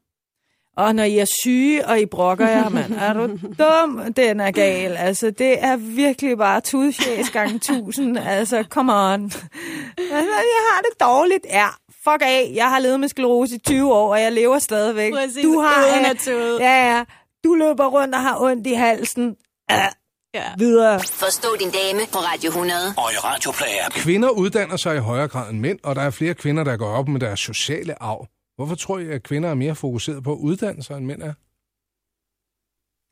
[0.78, 3.22] Og når I er syge, og I brokker jer, mand, er du
[3.64, 4.14] dum?
[4.14, 4.98] Den er gal.
[4.98, 8.18] Altså, det er virkelig bare tudfjæs gange tusind.
[8.18, 9.24] Altså, come on.
[9.24, 11.46] Altså, jeg har det dårligt.
[11.50, 11.68] Ja,
[12.04, 12.52] fuck af.
[12.56, 15.14] Jeg har levet med sklerose i 20 år, og jeg lever stadigvæk.
[15.14, 15.84] Præcis, Du har...
[15.94, 16.28] uden ja, at
[16.62, 17.04] ja, ja.
[17.44, 19.36] Du løber rundt og har ondt i halsen.
[19.70, 19.88] Ja,
[20.36, 20.44] Ja.
[20.58, 21.00] videre.
[21.00, 22.80] Forstå din dame på Radio 100.
[22.98, 23.96] Og i Radioplay app.
[23.96, 26.88] Kvinder uddanner sig i højere grad end mænd, og der er flere kvinder, der går
[26.90, 28.28] op med deres sociale arv.
[28.56, 31.34] Hvorfor tror I, at kvinder er mere fokuseret på at uddanne sig, end mænd er?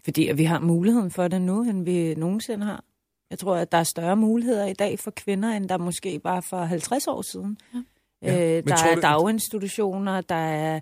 [0.03, 2.83] Fordi at vi har muligheden for det nu, end vi nogensinde har.
[3.29, 6.41] Jeg tror, at der er større muligheder i dag for kvinder, end der måske bare
[6.41, 7.57] for 50 år siden.
[7.73, 7.77] Ja,
[8.23, 10.79] Øh, men der tror er du- daginstitutioner, der er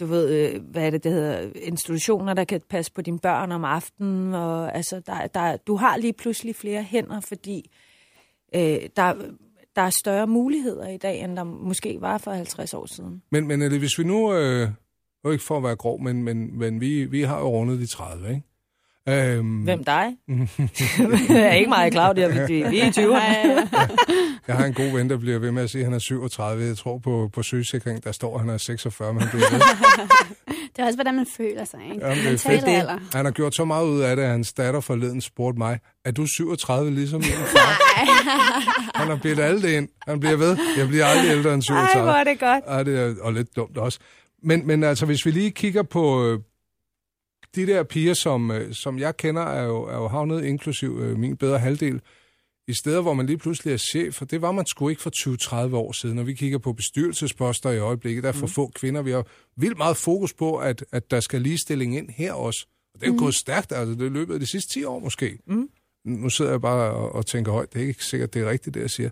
[0.00, 3.52] du ved, øh, hvad er det, det hedder, institutioner, der kan passe på dine børn
[3.52, 7.70] om aftenen, og altså, der, der, du har lige pludselig flere hænder, fordi
[8.54, 9.14] øh, der,
[9.76, 13.22] der er større muligheder i dag, end der måske var for 50 år siden.
[13.30, 14.68] Men, men eller, hvis vi nu, øh,
[15.24, 17.86] nu ikke for at være grov, men, men, men vi, vi har jo rundet de
[17.86, 18.42] 30, ikke?
[19.08, 19.62] Øhm...
[19.62, 20.16] Hvem dig?
[21.28, 23.78] jeg er ikke meget klar, det er, er i 20'erne.
[24.48, 26.64] jeg har en god ven, der bliver ved med at sige, at han er 37.
[26.64, 29.60] Jeg tror på, på sygesikring, der står, at han er 46, men han bliver ved.
[30.76, 32.06] det er også, hvordan man føler sig, ikke?
[32.06, 32.66] Jamen, det er fedt.
[32.66, 33.00] Det.
[33.14, 36.10] Han har gjort så meget ud af det, at hans datter forleden spurgte mig, er
[36.10, 37.82] du 37 ligesom min far?
[38.98, 39.88] han har bidt alt det ind.
[40.08, 40.58] Han bliver ved.
[40.78, 42.00] Jeg bliver aldrig ældre end 37.
[42.00, 42.64] Ej, hvor er det godt.
[42.66, 43.98] Ej, det er og lidt dumt også.
[44.42, 46.38] Men, men altså, hvis vi lige kigger på, øh,
[47.56, 51.18] de der piger, som, øh, som jeg kender, er jo, er jo havnet, inklusiv øh,
[51.18, 52.00] min bedre halvdel,
[52.68, 55.70] i steder, hvor man lige pludselig er chef, og det var man sgu ikke for
[55.70, 56.16] 20-30 år siden.
[56.16, 58.52] Når vi kigger på bestyrelsesposter i øjeblikket, der er for mm.
[58.52, 59.02] få kvinder.
[59.02, 62.66] Vi har vildt meget fokus på, at, at der skal ligestilling ind her også.
[62.94, 63.18] Og det er jo mm.
[63.18, 65.38] gået stærkt, altså det er løbet af de sidste 10 år måske.
[65.46, 65.68] Mm.
[66.04, 68.74] Nu sidder jeg bare og, og tænker højt, det er ikke sikkert, det er rigtigt,
[68.74, 69.10] det jeg siger.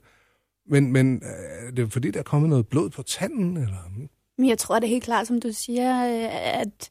[0.66, 3.57] Men, men øh, er det fordi, der er kommet noget blod på tanden?
[3.57, 3.90] Eller?
[4.38, 6.02] Men jeg tror, det er helt klart, som du siger,
[6.61, 6.90] at,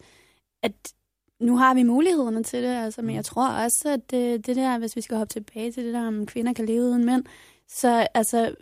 [0.63, 0.93] at
[1.43, 3.15] nu har vi mulighederne til det, altså, men mm.
[3.15, 6.07] jeg tror også, at det, det der, hvis vi skal hoppe tilbage til det der,
[6.07, 7.23] om kvinder kan leve uden mænd,
[7.67, 8.55] så altså,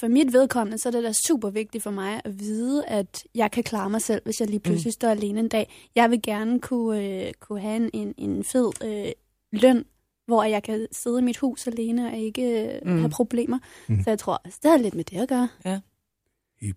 [0.00, 3.50] for mit vedkommende, så er det da super vigtigt for mig at vide, at jeg
[3.50, 4.92] kan klare mig selv, hvis jeg lige pludselig mm.
[4.92, 5.88] står alene en dag.
[5.94, 9.12] Jeg vil gerne kunne, øh, kunne have en, en, en fed øh,
[9.52, 9.84] løn,
[10.26, 12.98] hvor jeg kan sidde i mit hus alene og ikke øh, mm.
[12.98, 13.58] have problemer.
[13.88, 14.02] Mm.
[14.04, 15.48] Så jeg tror også, det har lidt med det at gøre.
[15.64, 15.80] Ja.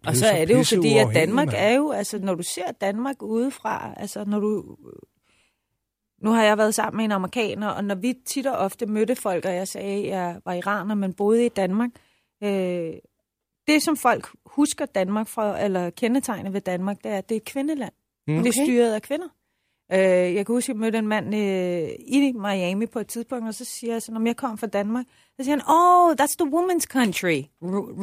[0.05, 3.23] Og så er det jo fordi, at Danmark er jo, altså når du ser Danmark
[3.23, 4.77] udefra, altså når du
[6.21, 9.15] nu har jeg været sammen med en amerikaner, og når vi tit og ofte mødte
[9.15, 11.89] folk, og jeg sagde, at jeg var iraner, men boede i Danmark,
[12.43, 12.93] øh,
[13.67, 17.39] det som folk husker Danmark fra, eller kendetegner ved Danmark, det er, at det er
[17.39, 17.93] et kvindeland.
[18.27, 18.37] Okay.
[18.37, 19.27] Det er styret af kvinder.
[19.91, 19.99] Øh,
[20.35, 23.53] jeg kan huske, at jeg mødte en mand øh, i Miami på et tidspunkt, og
[23.53, 25.05] så siger jeg sådan, om jeg kom fra Danmark,
[25.37, 27.43] så siger han, oh, that's the woman's country,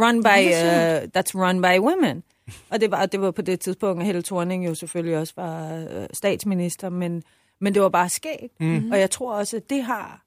[0.03, 2.22] run by, uh, that's run by women.
[2.70, 5.85] og det var, det var på det tidspunkt, at Helle Thorning jo selvfølgelig også var
[5.85, 7.22] uh, statsminister, men
[7.64, 8.61] men det var bare skægt.
[8.61, 8.92] Mm-hmm.
[8.92, 10.24] Og jeg tror også, at det har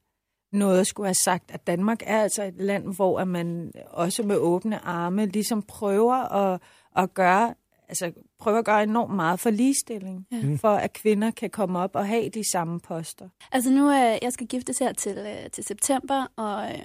[0.51, 4.23] noget at skulle have sagt, at Danmark er altså et land, hvor at man også
[4.23, 6.61] med åbne arme ligesom prøver at,
[6.97, 7.53] at gøre
[7.89, 10.41] altså, prøver at gøre enormt meget for ligestilling, ja.
[10.43, 10.57] Mm.
[10.57, 13.29] for at kvinder kan komme op og have de samme poster.
[13.51, 16.63] Altså nu, øh, jeg skal giftes her til, øh, til september, og...
[16.63, 16.69] Øh,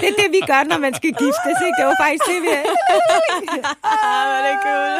[0.00, 1.76] det er det, vi gør, når man skal giftes, ikke?
[1.78, 2.48] Det var faktisk det, vi...
[3.84, 4.94] ah, det er cool.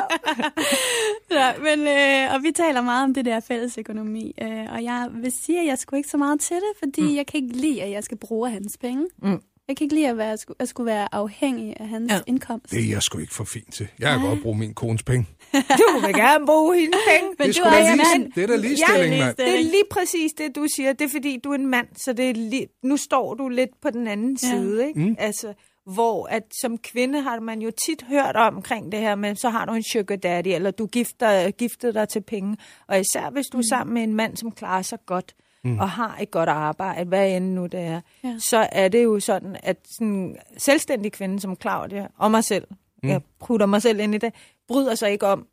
[1.40, 5.08] ja, men, øh, og vi taler meget om det der fælles økonomi, øh, og jeg
[5.12, 7.16] vil sige, at jeg skulle ikke så meget til det, fordi mm.
[7.16, 9.06] jeg kan ikke lide, at jeg skal bruge hans penge.
[9.22, 9.40] Mm.
[9.68, 12.20] Jeg kan ikke lide at, være, at skulle være afhængig af hans ja.
[12.26, 12.70] indkomst.
[12.70, 13.88] Det er jeg sgu ikke for fint til.
[13.98, 15.26] Jeg kan godt bruge min kones penge.
[15.52, 17.34] du vil gerne bruge hendes penge.
[17.38, 18.32] Men det, er du er lige, mand.
[18.32, 19.36] det er da ligestilling, ja, mand.
[19.36, 20.92] Det er lige præcis det, du siger.
[20.92, 23.70] Det er fordi, du er en mand, så det er li- nu står du lidt
[23.82, 24.48] på den anden ja.
[24.48, 24.88] side.
[24.88, 25.00] Ikke?
[25.00, 25.16] Mm.
[25.18, 25.54] Altså,
[25.84, 29.64] hvor at som kvinde har man jo tit hørt omkring det her, men så har
[29.64, 32.56] du en sugar daddy, eller du gifter, gifter dig til penge.
[32.86, 33.68] Og især hvis du er mm.
[33.68, 35.44] sammen med en mand, som klarer sig godt, mm.
[35.64, 38.36] Og har et godt arbejde, hvad end nu det er, ja.
[38.38, 42.66] så er det jo sådan, at sådan selvstændig kvinde som Claudia og mig selv,
[43.02, 43.08] mm.
[43.08, 44.34] jeg putter mig selv ind i det,
[44.68, 45.46] bryder sig ikke om,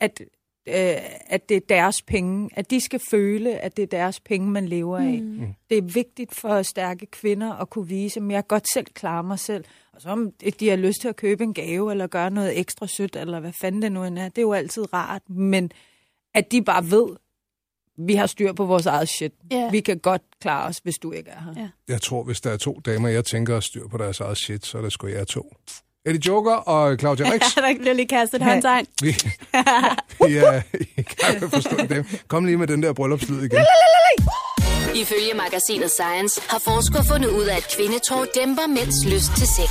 [0.00, 0.20] at,
[0.68, 4.50] øh, at det er deres penge, at de skal føle, at det er deres penge,
[4.50, 5.20] man lever af.
[5.22, 5.28] Mm.
[5.28, 5.54] mm.
[5.70, 9.38] Det er vigtigt for stærke kvinder at kunne vise, at jeg godt selv klarer mig
[9.38, 9.64] selv.
[9.92, 12.86] Og så om de har lyst til at købe en gave, eller gøre noget ekstra
[12.86, 15.72] sødt, eller hvad fanden det nu end er, det er jo altid rart, men
[16.34, 17.08] at de bare ved,
[18.06, 19.32] vi har styr på vores eget shit.
[19.52, 19.72] Yeah.
[19.72, 21.54] Vi kan godt klare os, hvis du ikke er her.
[21.58, 21.68] Yeah.
[21.88, 24.66] Jeg tror, hvis der er to damer, jeg tænker at styr på deres eget shit,
[24.66, 25.52] så er det sgu jeg to.
[26.06, 27.56] Eddie Joker og Claudia Rix.
[27.56, 28.86] Ja, der bliver lige kastet håndtegn.
[29.02, 29.16] Vi,
[30.26, 30.62] vi er
[30.98, 32.04] i gang med forstå dem.
[32.28, 33.58] Kom lige med den der bryllupslyd igen.
[34.94, 39.70] Ifølge magasinet Science har forskere fundet ud af, at kvindetår dæmper mænds lyst til sex.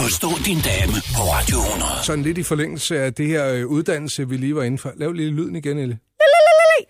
[0.00, 1.92] Forstå din dame på Radio 100.
[2.02, 4.92] Sådan lidt i forlængelse af det her øh, uddannelse, vi lige var inde for.
[4.96, 5.98] Lav lige lyden igen, Elle.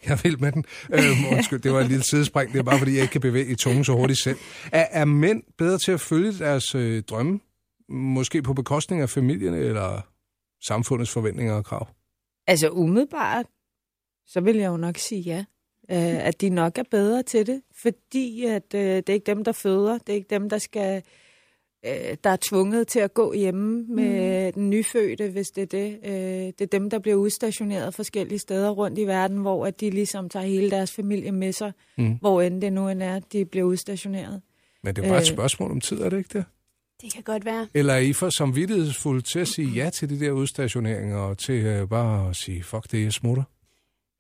[0.09, 0.65] Jeg vil med den.
[0.93, 2.53] Øhm, undskyld, det var en lille sidespring.
[2.53, 4.39] Det er bare, fordi jeg ikke kan bevæge i tungen så hurtigt selv.
[4.73, 7.41] Er, er mænd bedre til at følge deres øh, drømme?
[7.89, 10.01] Måske på bekostning af familien eller
[10.63, 11.89] samfundets forventninger og krav?
[12.47, 13.47] Altså umiddelbart,
[14.27, 15.45] så vil jeg jo nok sige ja.
[15.91, 19.45] Øh, at de nok er bedre til det, fordi at øh, det er ikke dem,
[19.45, 19.99] der føder.
[19.99, 21.03] Det er ikke dem, der skal
[21.87, 24.53] øh, der er tvunget til at gå hjemme med mm.
[24.53, 25.99] den nyfødte, hvis det er det.
[26.05, 29.91] Øh, det er dem, der bliver udstationeret forskellige steder rundt i verden, hvor at de
[29.91, 32.19] ligesom tager hele deres familie med sig, mm.
[32.21, 34.43] hvor end det nu end er, de bliver udstationeret.
[34.83, 36.45] Men det er bare et øh, spørgsmål om tid, er det ikke det?
[37.03, 37.67] Det kan godt være.
[37.75, 41.55] Eller er I for samvittighedsfulde til at sige ja til de der udstationeringer, og til
[41.55, 43.43] øh, bare at sige, fuck det, jeg smutter?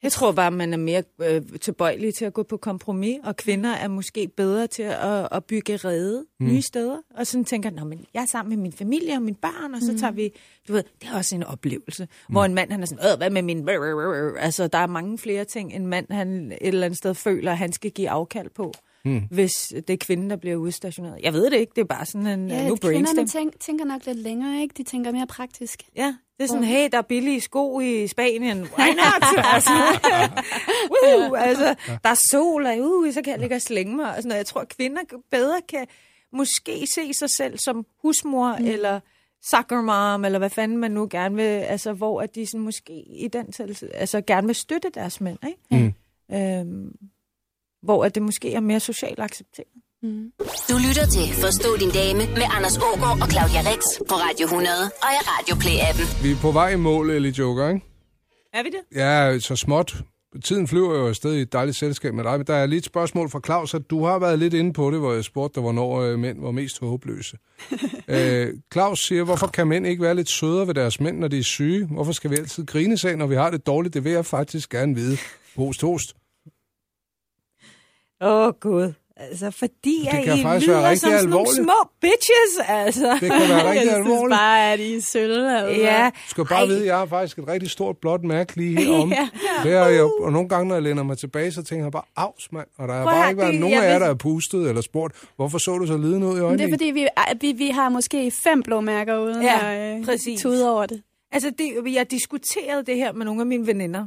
[0.03, 3.71] Jeg tror bare, man er mere øh, tilbøjelig til at gå på kompromis, og kvinder
[3.71, 6.47] er måske bedre til at, at bygge rede mm.
[6.47, 6.97] nye steder.
[7.17, 9.81] Og sådan tænker, Nå, men jeg er sammen med min familie og mine børn, og
[9.81, 10.33] så tager vi,
[10.69, 12.09] du ved, det er også en oplevelse.
[12.29, 12.33] Mm.
[12.33, 13.69] Hvor en mand, han er sådan, hvad med min...
[14.39, 17.73] Altså, der er mange flere ting, en mand, han et eller andet sted føler, han
[17.73, 18.73] skal give afkald på.
[19.05, 19.23] Mm.
[19.31, 21.19] hvis det er kvinden, der bliver udstationeret.
[21.23, 23.27] Jeg ved det ikke, det er bare sådan en Ja, uh, nu kvinderne brainstorm.
[23.27, 24.75] tænk, tænker nok lidt længere, ikke?
[24.77, 25.83] De tænker mere praktisk.
[25.97, 28.59] Ja, det er sådan, hey, der er billige sko i Spanien.
[28.61, 29.25] Why not?
[29.55, 29.71] altså,
[30.91, 34.09] Woo, altså, der er sol, og uh, så kan jeg ligge og slænge mig.
[34.09, 34.39] Og sådan noget.
[34.39, 35.87] Jeg tror, kvinder bedre kan
[36.33, 38.65] måske se sig selv som husmor, mm.
[38.65, 39.01] eller
[39.43, 42.93] soccer mom, eller hvad fanden man nu gerne vil, altså hvor at de sådan måske
[43.03, 45.95] i den tilfælde, altså gerne vil støtte deres mænd, ikke?
[46.31, 46.37] Mm.
[46.37, 46.93] Øhm,
[47.83, 49.69] hvor at det måske er mere socialt accepteret.
[50.71, 54.77] Du lytter til Forstå din dame med Anders Ågaard og Claudia Rex på Radio 100
[54.85, 56.23] og i Radio Play-appen.
[56.23, 57.87] Vi er på vej i mål, Ellie Joker, ikke?
[58.53, 58.99] Er vi det?
[58.99, 59.97] Ja, så småt.
[60.45, 62.85] Tiden flyver jo afsted i et dejligt selskab med dig, men der er lige et
[62.85, 65.62] spørgsmål fra Claus, at du har været lidt inde på det, hvor jeg spurgte dig,
[65.62, 67.37] hvornår øh, mænd var mest håbløse.
[68.09, 71.38] øh, Claus siger, hvorfor kan mænd ikke være lidt sødere ved deres mænd, når de
[71.38, 71.87] er syge?
[71.87, 73.95] Hvorfor skal vi altid grine sig, når vi har det dårligt?
[73.95, 75.16] Det vil jeg faktisk gerne vide.
[75.57, 76.14] Host, host.
[78.21, 78.93] Åh, oh, Gud.
[79.31, 83.11] Altså, fordi kan at I faktisk lyder være som sådan nogle små bitches, altså.
[83.21, 84.31] Det kan være rigtig alvorligt.
[84.39, 85.47] bare, at I er sølv.
[85.47, 85.81] Altså.
[85.83, 86.67] Ja, Du skal bare Ej.
[86.67, 89.11] vide, at jeg har faktisk et rigtig stort blåt mærke lige herom.
[89.13, 89.29] Ja.
[89.63, 92.03] Det er jeg, og nogle gange, når jeg læner mig tilbage, så tænker jeg bare,
[92.17, 92.67] afs, mand.
[92.79, 94.83] Og der har bare ikke været det- nogen jeg af jer, der er pustet eller
[94.83, 96.59] spurgt, hvorfor så du så lidende ud i øjnene?
[96.63, 97.07] det er fordi, vi,
[97.41, 100.41] vi, vi har måske fem blå mærker uden Ja, at øh, præcis.
[100.41, 101.03] tude over det.
[101.33, 104.07] Altså, det, jeg diskuterede det her med nogle af mine veninder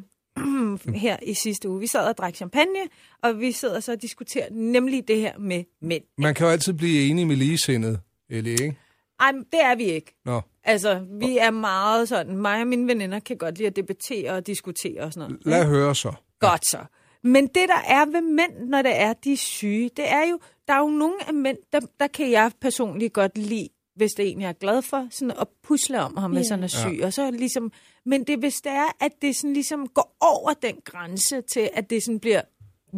[0.96, 1.80] her i sidste uge.
[1.80, 2.80] Vi sad og drak champagne,
[3.24, 6.04] og vi sidder så og diskuterer nemlig det her med mænd.
[6.18, 8.78] Man kan jo altid blive enig med ligesindet, Ellie, ikke?
[9.20, 10.16] Ej, men det er vi ikke.
[10.26, 14.32] Nå, Altså, vi er meget sådan, mig og mine veninder kan godt lide at debattere
[14.32, 15.46] og diskutere og sådan noget.
[15.46, 16.14] lad høre så.
[16.40, 16.80] Godt så.
[17.24, 20.40] Men det, der er ved mænd, når det er, de er syge, det er jo,
[20.68, 24.26] der er jo nogle af mænd, der, der kan jeg personligt godt lide, hvis det
[24.28, 26.56] er en, jeg er glad for, sådan at pusle om ham, hvis Ja.
[26.56, 27.00] han er syg.
[27.04, 27.72] Og så ligesom,
[28.06, 31.90] men det hvis det er, at det sådan ligesom går over den grænse til, at
[31.90, 32.42] det sådan bliver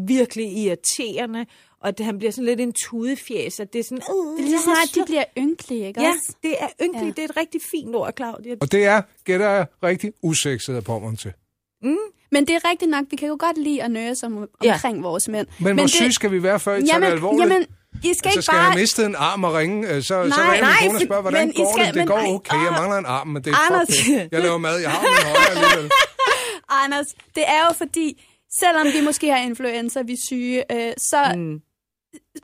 [0.08, 1.46] virkelig irriterende,
[1.82, 3.98] og at han bliver sådan lidt en tudefjæs, at det er sådan...
[4.10, 6.36] Øh, Det er lige snart, de bliver ynkelige, ikke Ja, også?
[6.44, 7.02] det er ynkeligt.
[7.02, 7.06] Ja.
[7.06, 7.12] Ja.
[7.12, 8.56] Det er et rigtig fint ord, Claudia.
[8.62, 11.34] Og det er, gætter jeg, rigtig usekset af pommeren til.
[12.32, 14.74] Men det er rigtigt nok, vi kan jo godt lide at nøje som Ja.
[14.74, 15.48] omkring vores mænd.
[15.60, 17.54] Men, hvor det- syg skal vi være, før I tager jamen, det alvorligt?
[17.54, 17.68] Jamen,
[18.04, 18.62] I skal så ikke skal bare...
[18.62, 20.98] jeg have mistet en arm og ringe, øh, så, så Nej, ringer nej, min kone
[20.98, 21.94] og spørger, hvordan går skal- det?
[21.94, 22.74] Det men går okay, jeg åh.
[22.80, 23.88] mangler en arm, men det er Anders.
[23.88, 24.30] fuck det.
[24.32, 25.92] Jeg laver mad, jeg har min højre alligevel.
[26.84, 27.06] Anders,
[27.36, 28.24] det er jo fordi,
[28.62, 31.60] selvom vi måske har influenza, vi er syge, øh, så mm.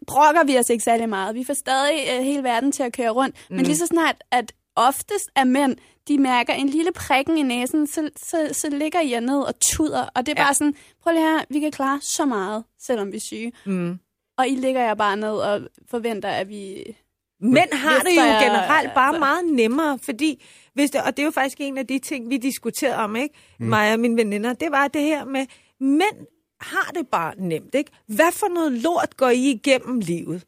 [0.07, 1.35] brokker vi os ikke særlig meget.
[1.35, 3.35] Vi får stadig øh, hele verden til at køre rundt.
[3.49, 3.55] Mm.
[3.55, 5.75] Men lige så snart, at oftest er mænd,
[6.07, 10.05] de mærker en lille prikken i næsen, så, så, så ligger jeg ned og tuder.
[10.15, 10.45] Og det er ja.
[10.45, 13.51] bare sådan, prøv lige her, vi kan klare så meget, selvom vi er syge.
[13.65, 13.99] Mm.
[14.41, 16.83] Og I ligger jeg bare ned og forventer, at vi...
[17.41, 19.19] Mænd har det jo generelt bare altså.
[19.19, 22.37] meget nemmere, fordi hvis det, og det er jo faktisk en af de ting, vi
[22.37, 23.35] diskuterede om, ikke?
[23.59, 23.65] Mm.
[23.65, 25.45] Mig og mine veninder, det var det her med,
[25.79, 26.27] mænd
[26.61, 27.91] har det bare nemt, ikke?
[28.07, 30.45] Hvad for noget lort går I igennem livet?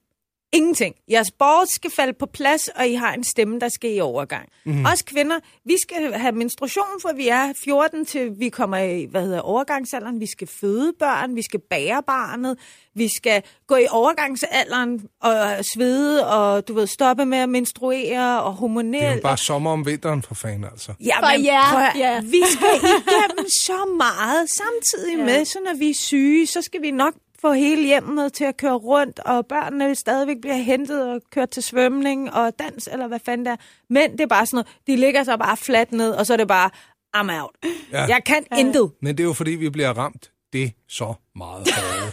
[0.54, 0.96] Ingenting.
[1.12, 4.50] Jeres borg skal falde på plads, og I har en stemme, der skal i overgang.
[4.66, 4.86] Mm.
[4.86, 9.22] Os kvinder, vi skal have menstruation, for vi er 14 til vi kommer i, hvad
[9.22, 10.20] hedder overgangsalderen.
[10.20, 12.58] Vi skal føde børn, vi skal bære barnet,
[12.96, 18.54] vi skal gå i overgangsalderen og svede, og du ved, stoppe med at menstruere og
[18.54, 19.02] hormonelt.
[19.04, 20.94] Det er jo bare sommer om vinteren, for fanden altså.
[21.06, 22.22] Ja, For men jer, prøv ja.
[22.22, 25.26] Vi skal igennem så meget samtidig Ja.
[25.26, 27.14] med, så når vi er syge, så skal vi nok
[27.46, 31.50] få hele hjemmet til at køre rundt, og børnene vil stadigvæk blive hentet og kørt
[31.50, 33.56] til svømning og dans, eller hvad fanden det er.
[33.90, 36.38] Men det er bare sådan noget, de ligger så bare fladt ned, og så er
[36.38, 36.70] det bare,
[37.18, 37.50] I'm out.
[37.92, 38.00] Ja.
[38.00, 38.06] Ja.
[38.08, 38.92] Jeg kan intet.
[39.02, 42.12] Men det er jo fordi, vi bliver ramt det så meget hårdere.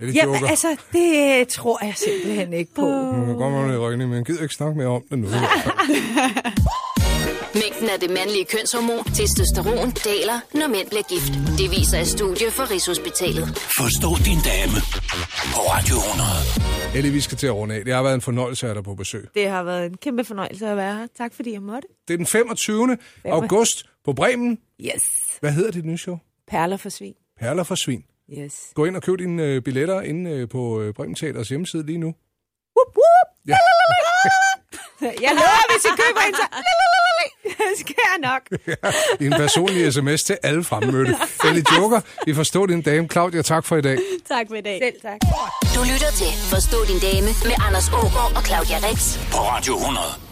[0.00, 0.48] Er det Jamen, joker?
[0.48, 2.86] altså, det tror jeg simpelthen ikke på.
[3.12, 5.28] Man kan godt være lidt rygning, men jeg gider ikke snakke mere om det nu.
[7.62, 11.32] Mængden af det mandlige kønshormon, testosteron, daler, når mænd bliver gift.
[11.60, 13.44] Det viser et studie fra Rigshospitalet.
[13.80, 14.78] Forstå din dame
[15.54, 16.96] på Radio 100.
[16.96, 17.84] Ellie, vi skal til at runde af.
[17.84, 19.24] Det har været en fornøjelse at have dig på besøg.
[19.34, 21.06] Det har været en kæmpe fornøjelse at være her.
[21.18, 21.88] Tak fordi jeg måtte.
[22.08, 22.98] Det er den 25.
[23.24, 24.58] august på Bremen.
[24.80, 25.04] Yes.
[25.40, 26.16] Hvad hedder dit nye show?
[26.48, 27.14] Perler for svin.
[27.40, 28.04] Perler for svin.
[28.38, 28.54] Yes.
[28.74, 31.98] Gå ind og køb dine øh, billetter inde øh, på øh, Bremen Teaters hjemmeside lige
[31.98, 32.14] nu.
[32.76, 33.28] Whoop, whoop.
[33.48, 33.56] Ja.
[35.24, 36.46] Jeg lover, hvis I køber en, så...
[37.60, 38.42] Det skal jeg nok.
[39.20, 41.16] I en personlig sms til alle fremmødte.
[41.44, 43.08] Ellie Joker, vi forstår din dame.
[43.08, 43.98] Claudia, tak for i dag.
[44.28, 44.80] Tak for i dag.
[44.82, 45.18] Selv tak.
[45.74, 49.18] Du lytter til Forstå din dame med Anders Ågaard og Claudia Rex.
[49.32, 50.25] På Radio 100.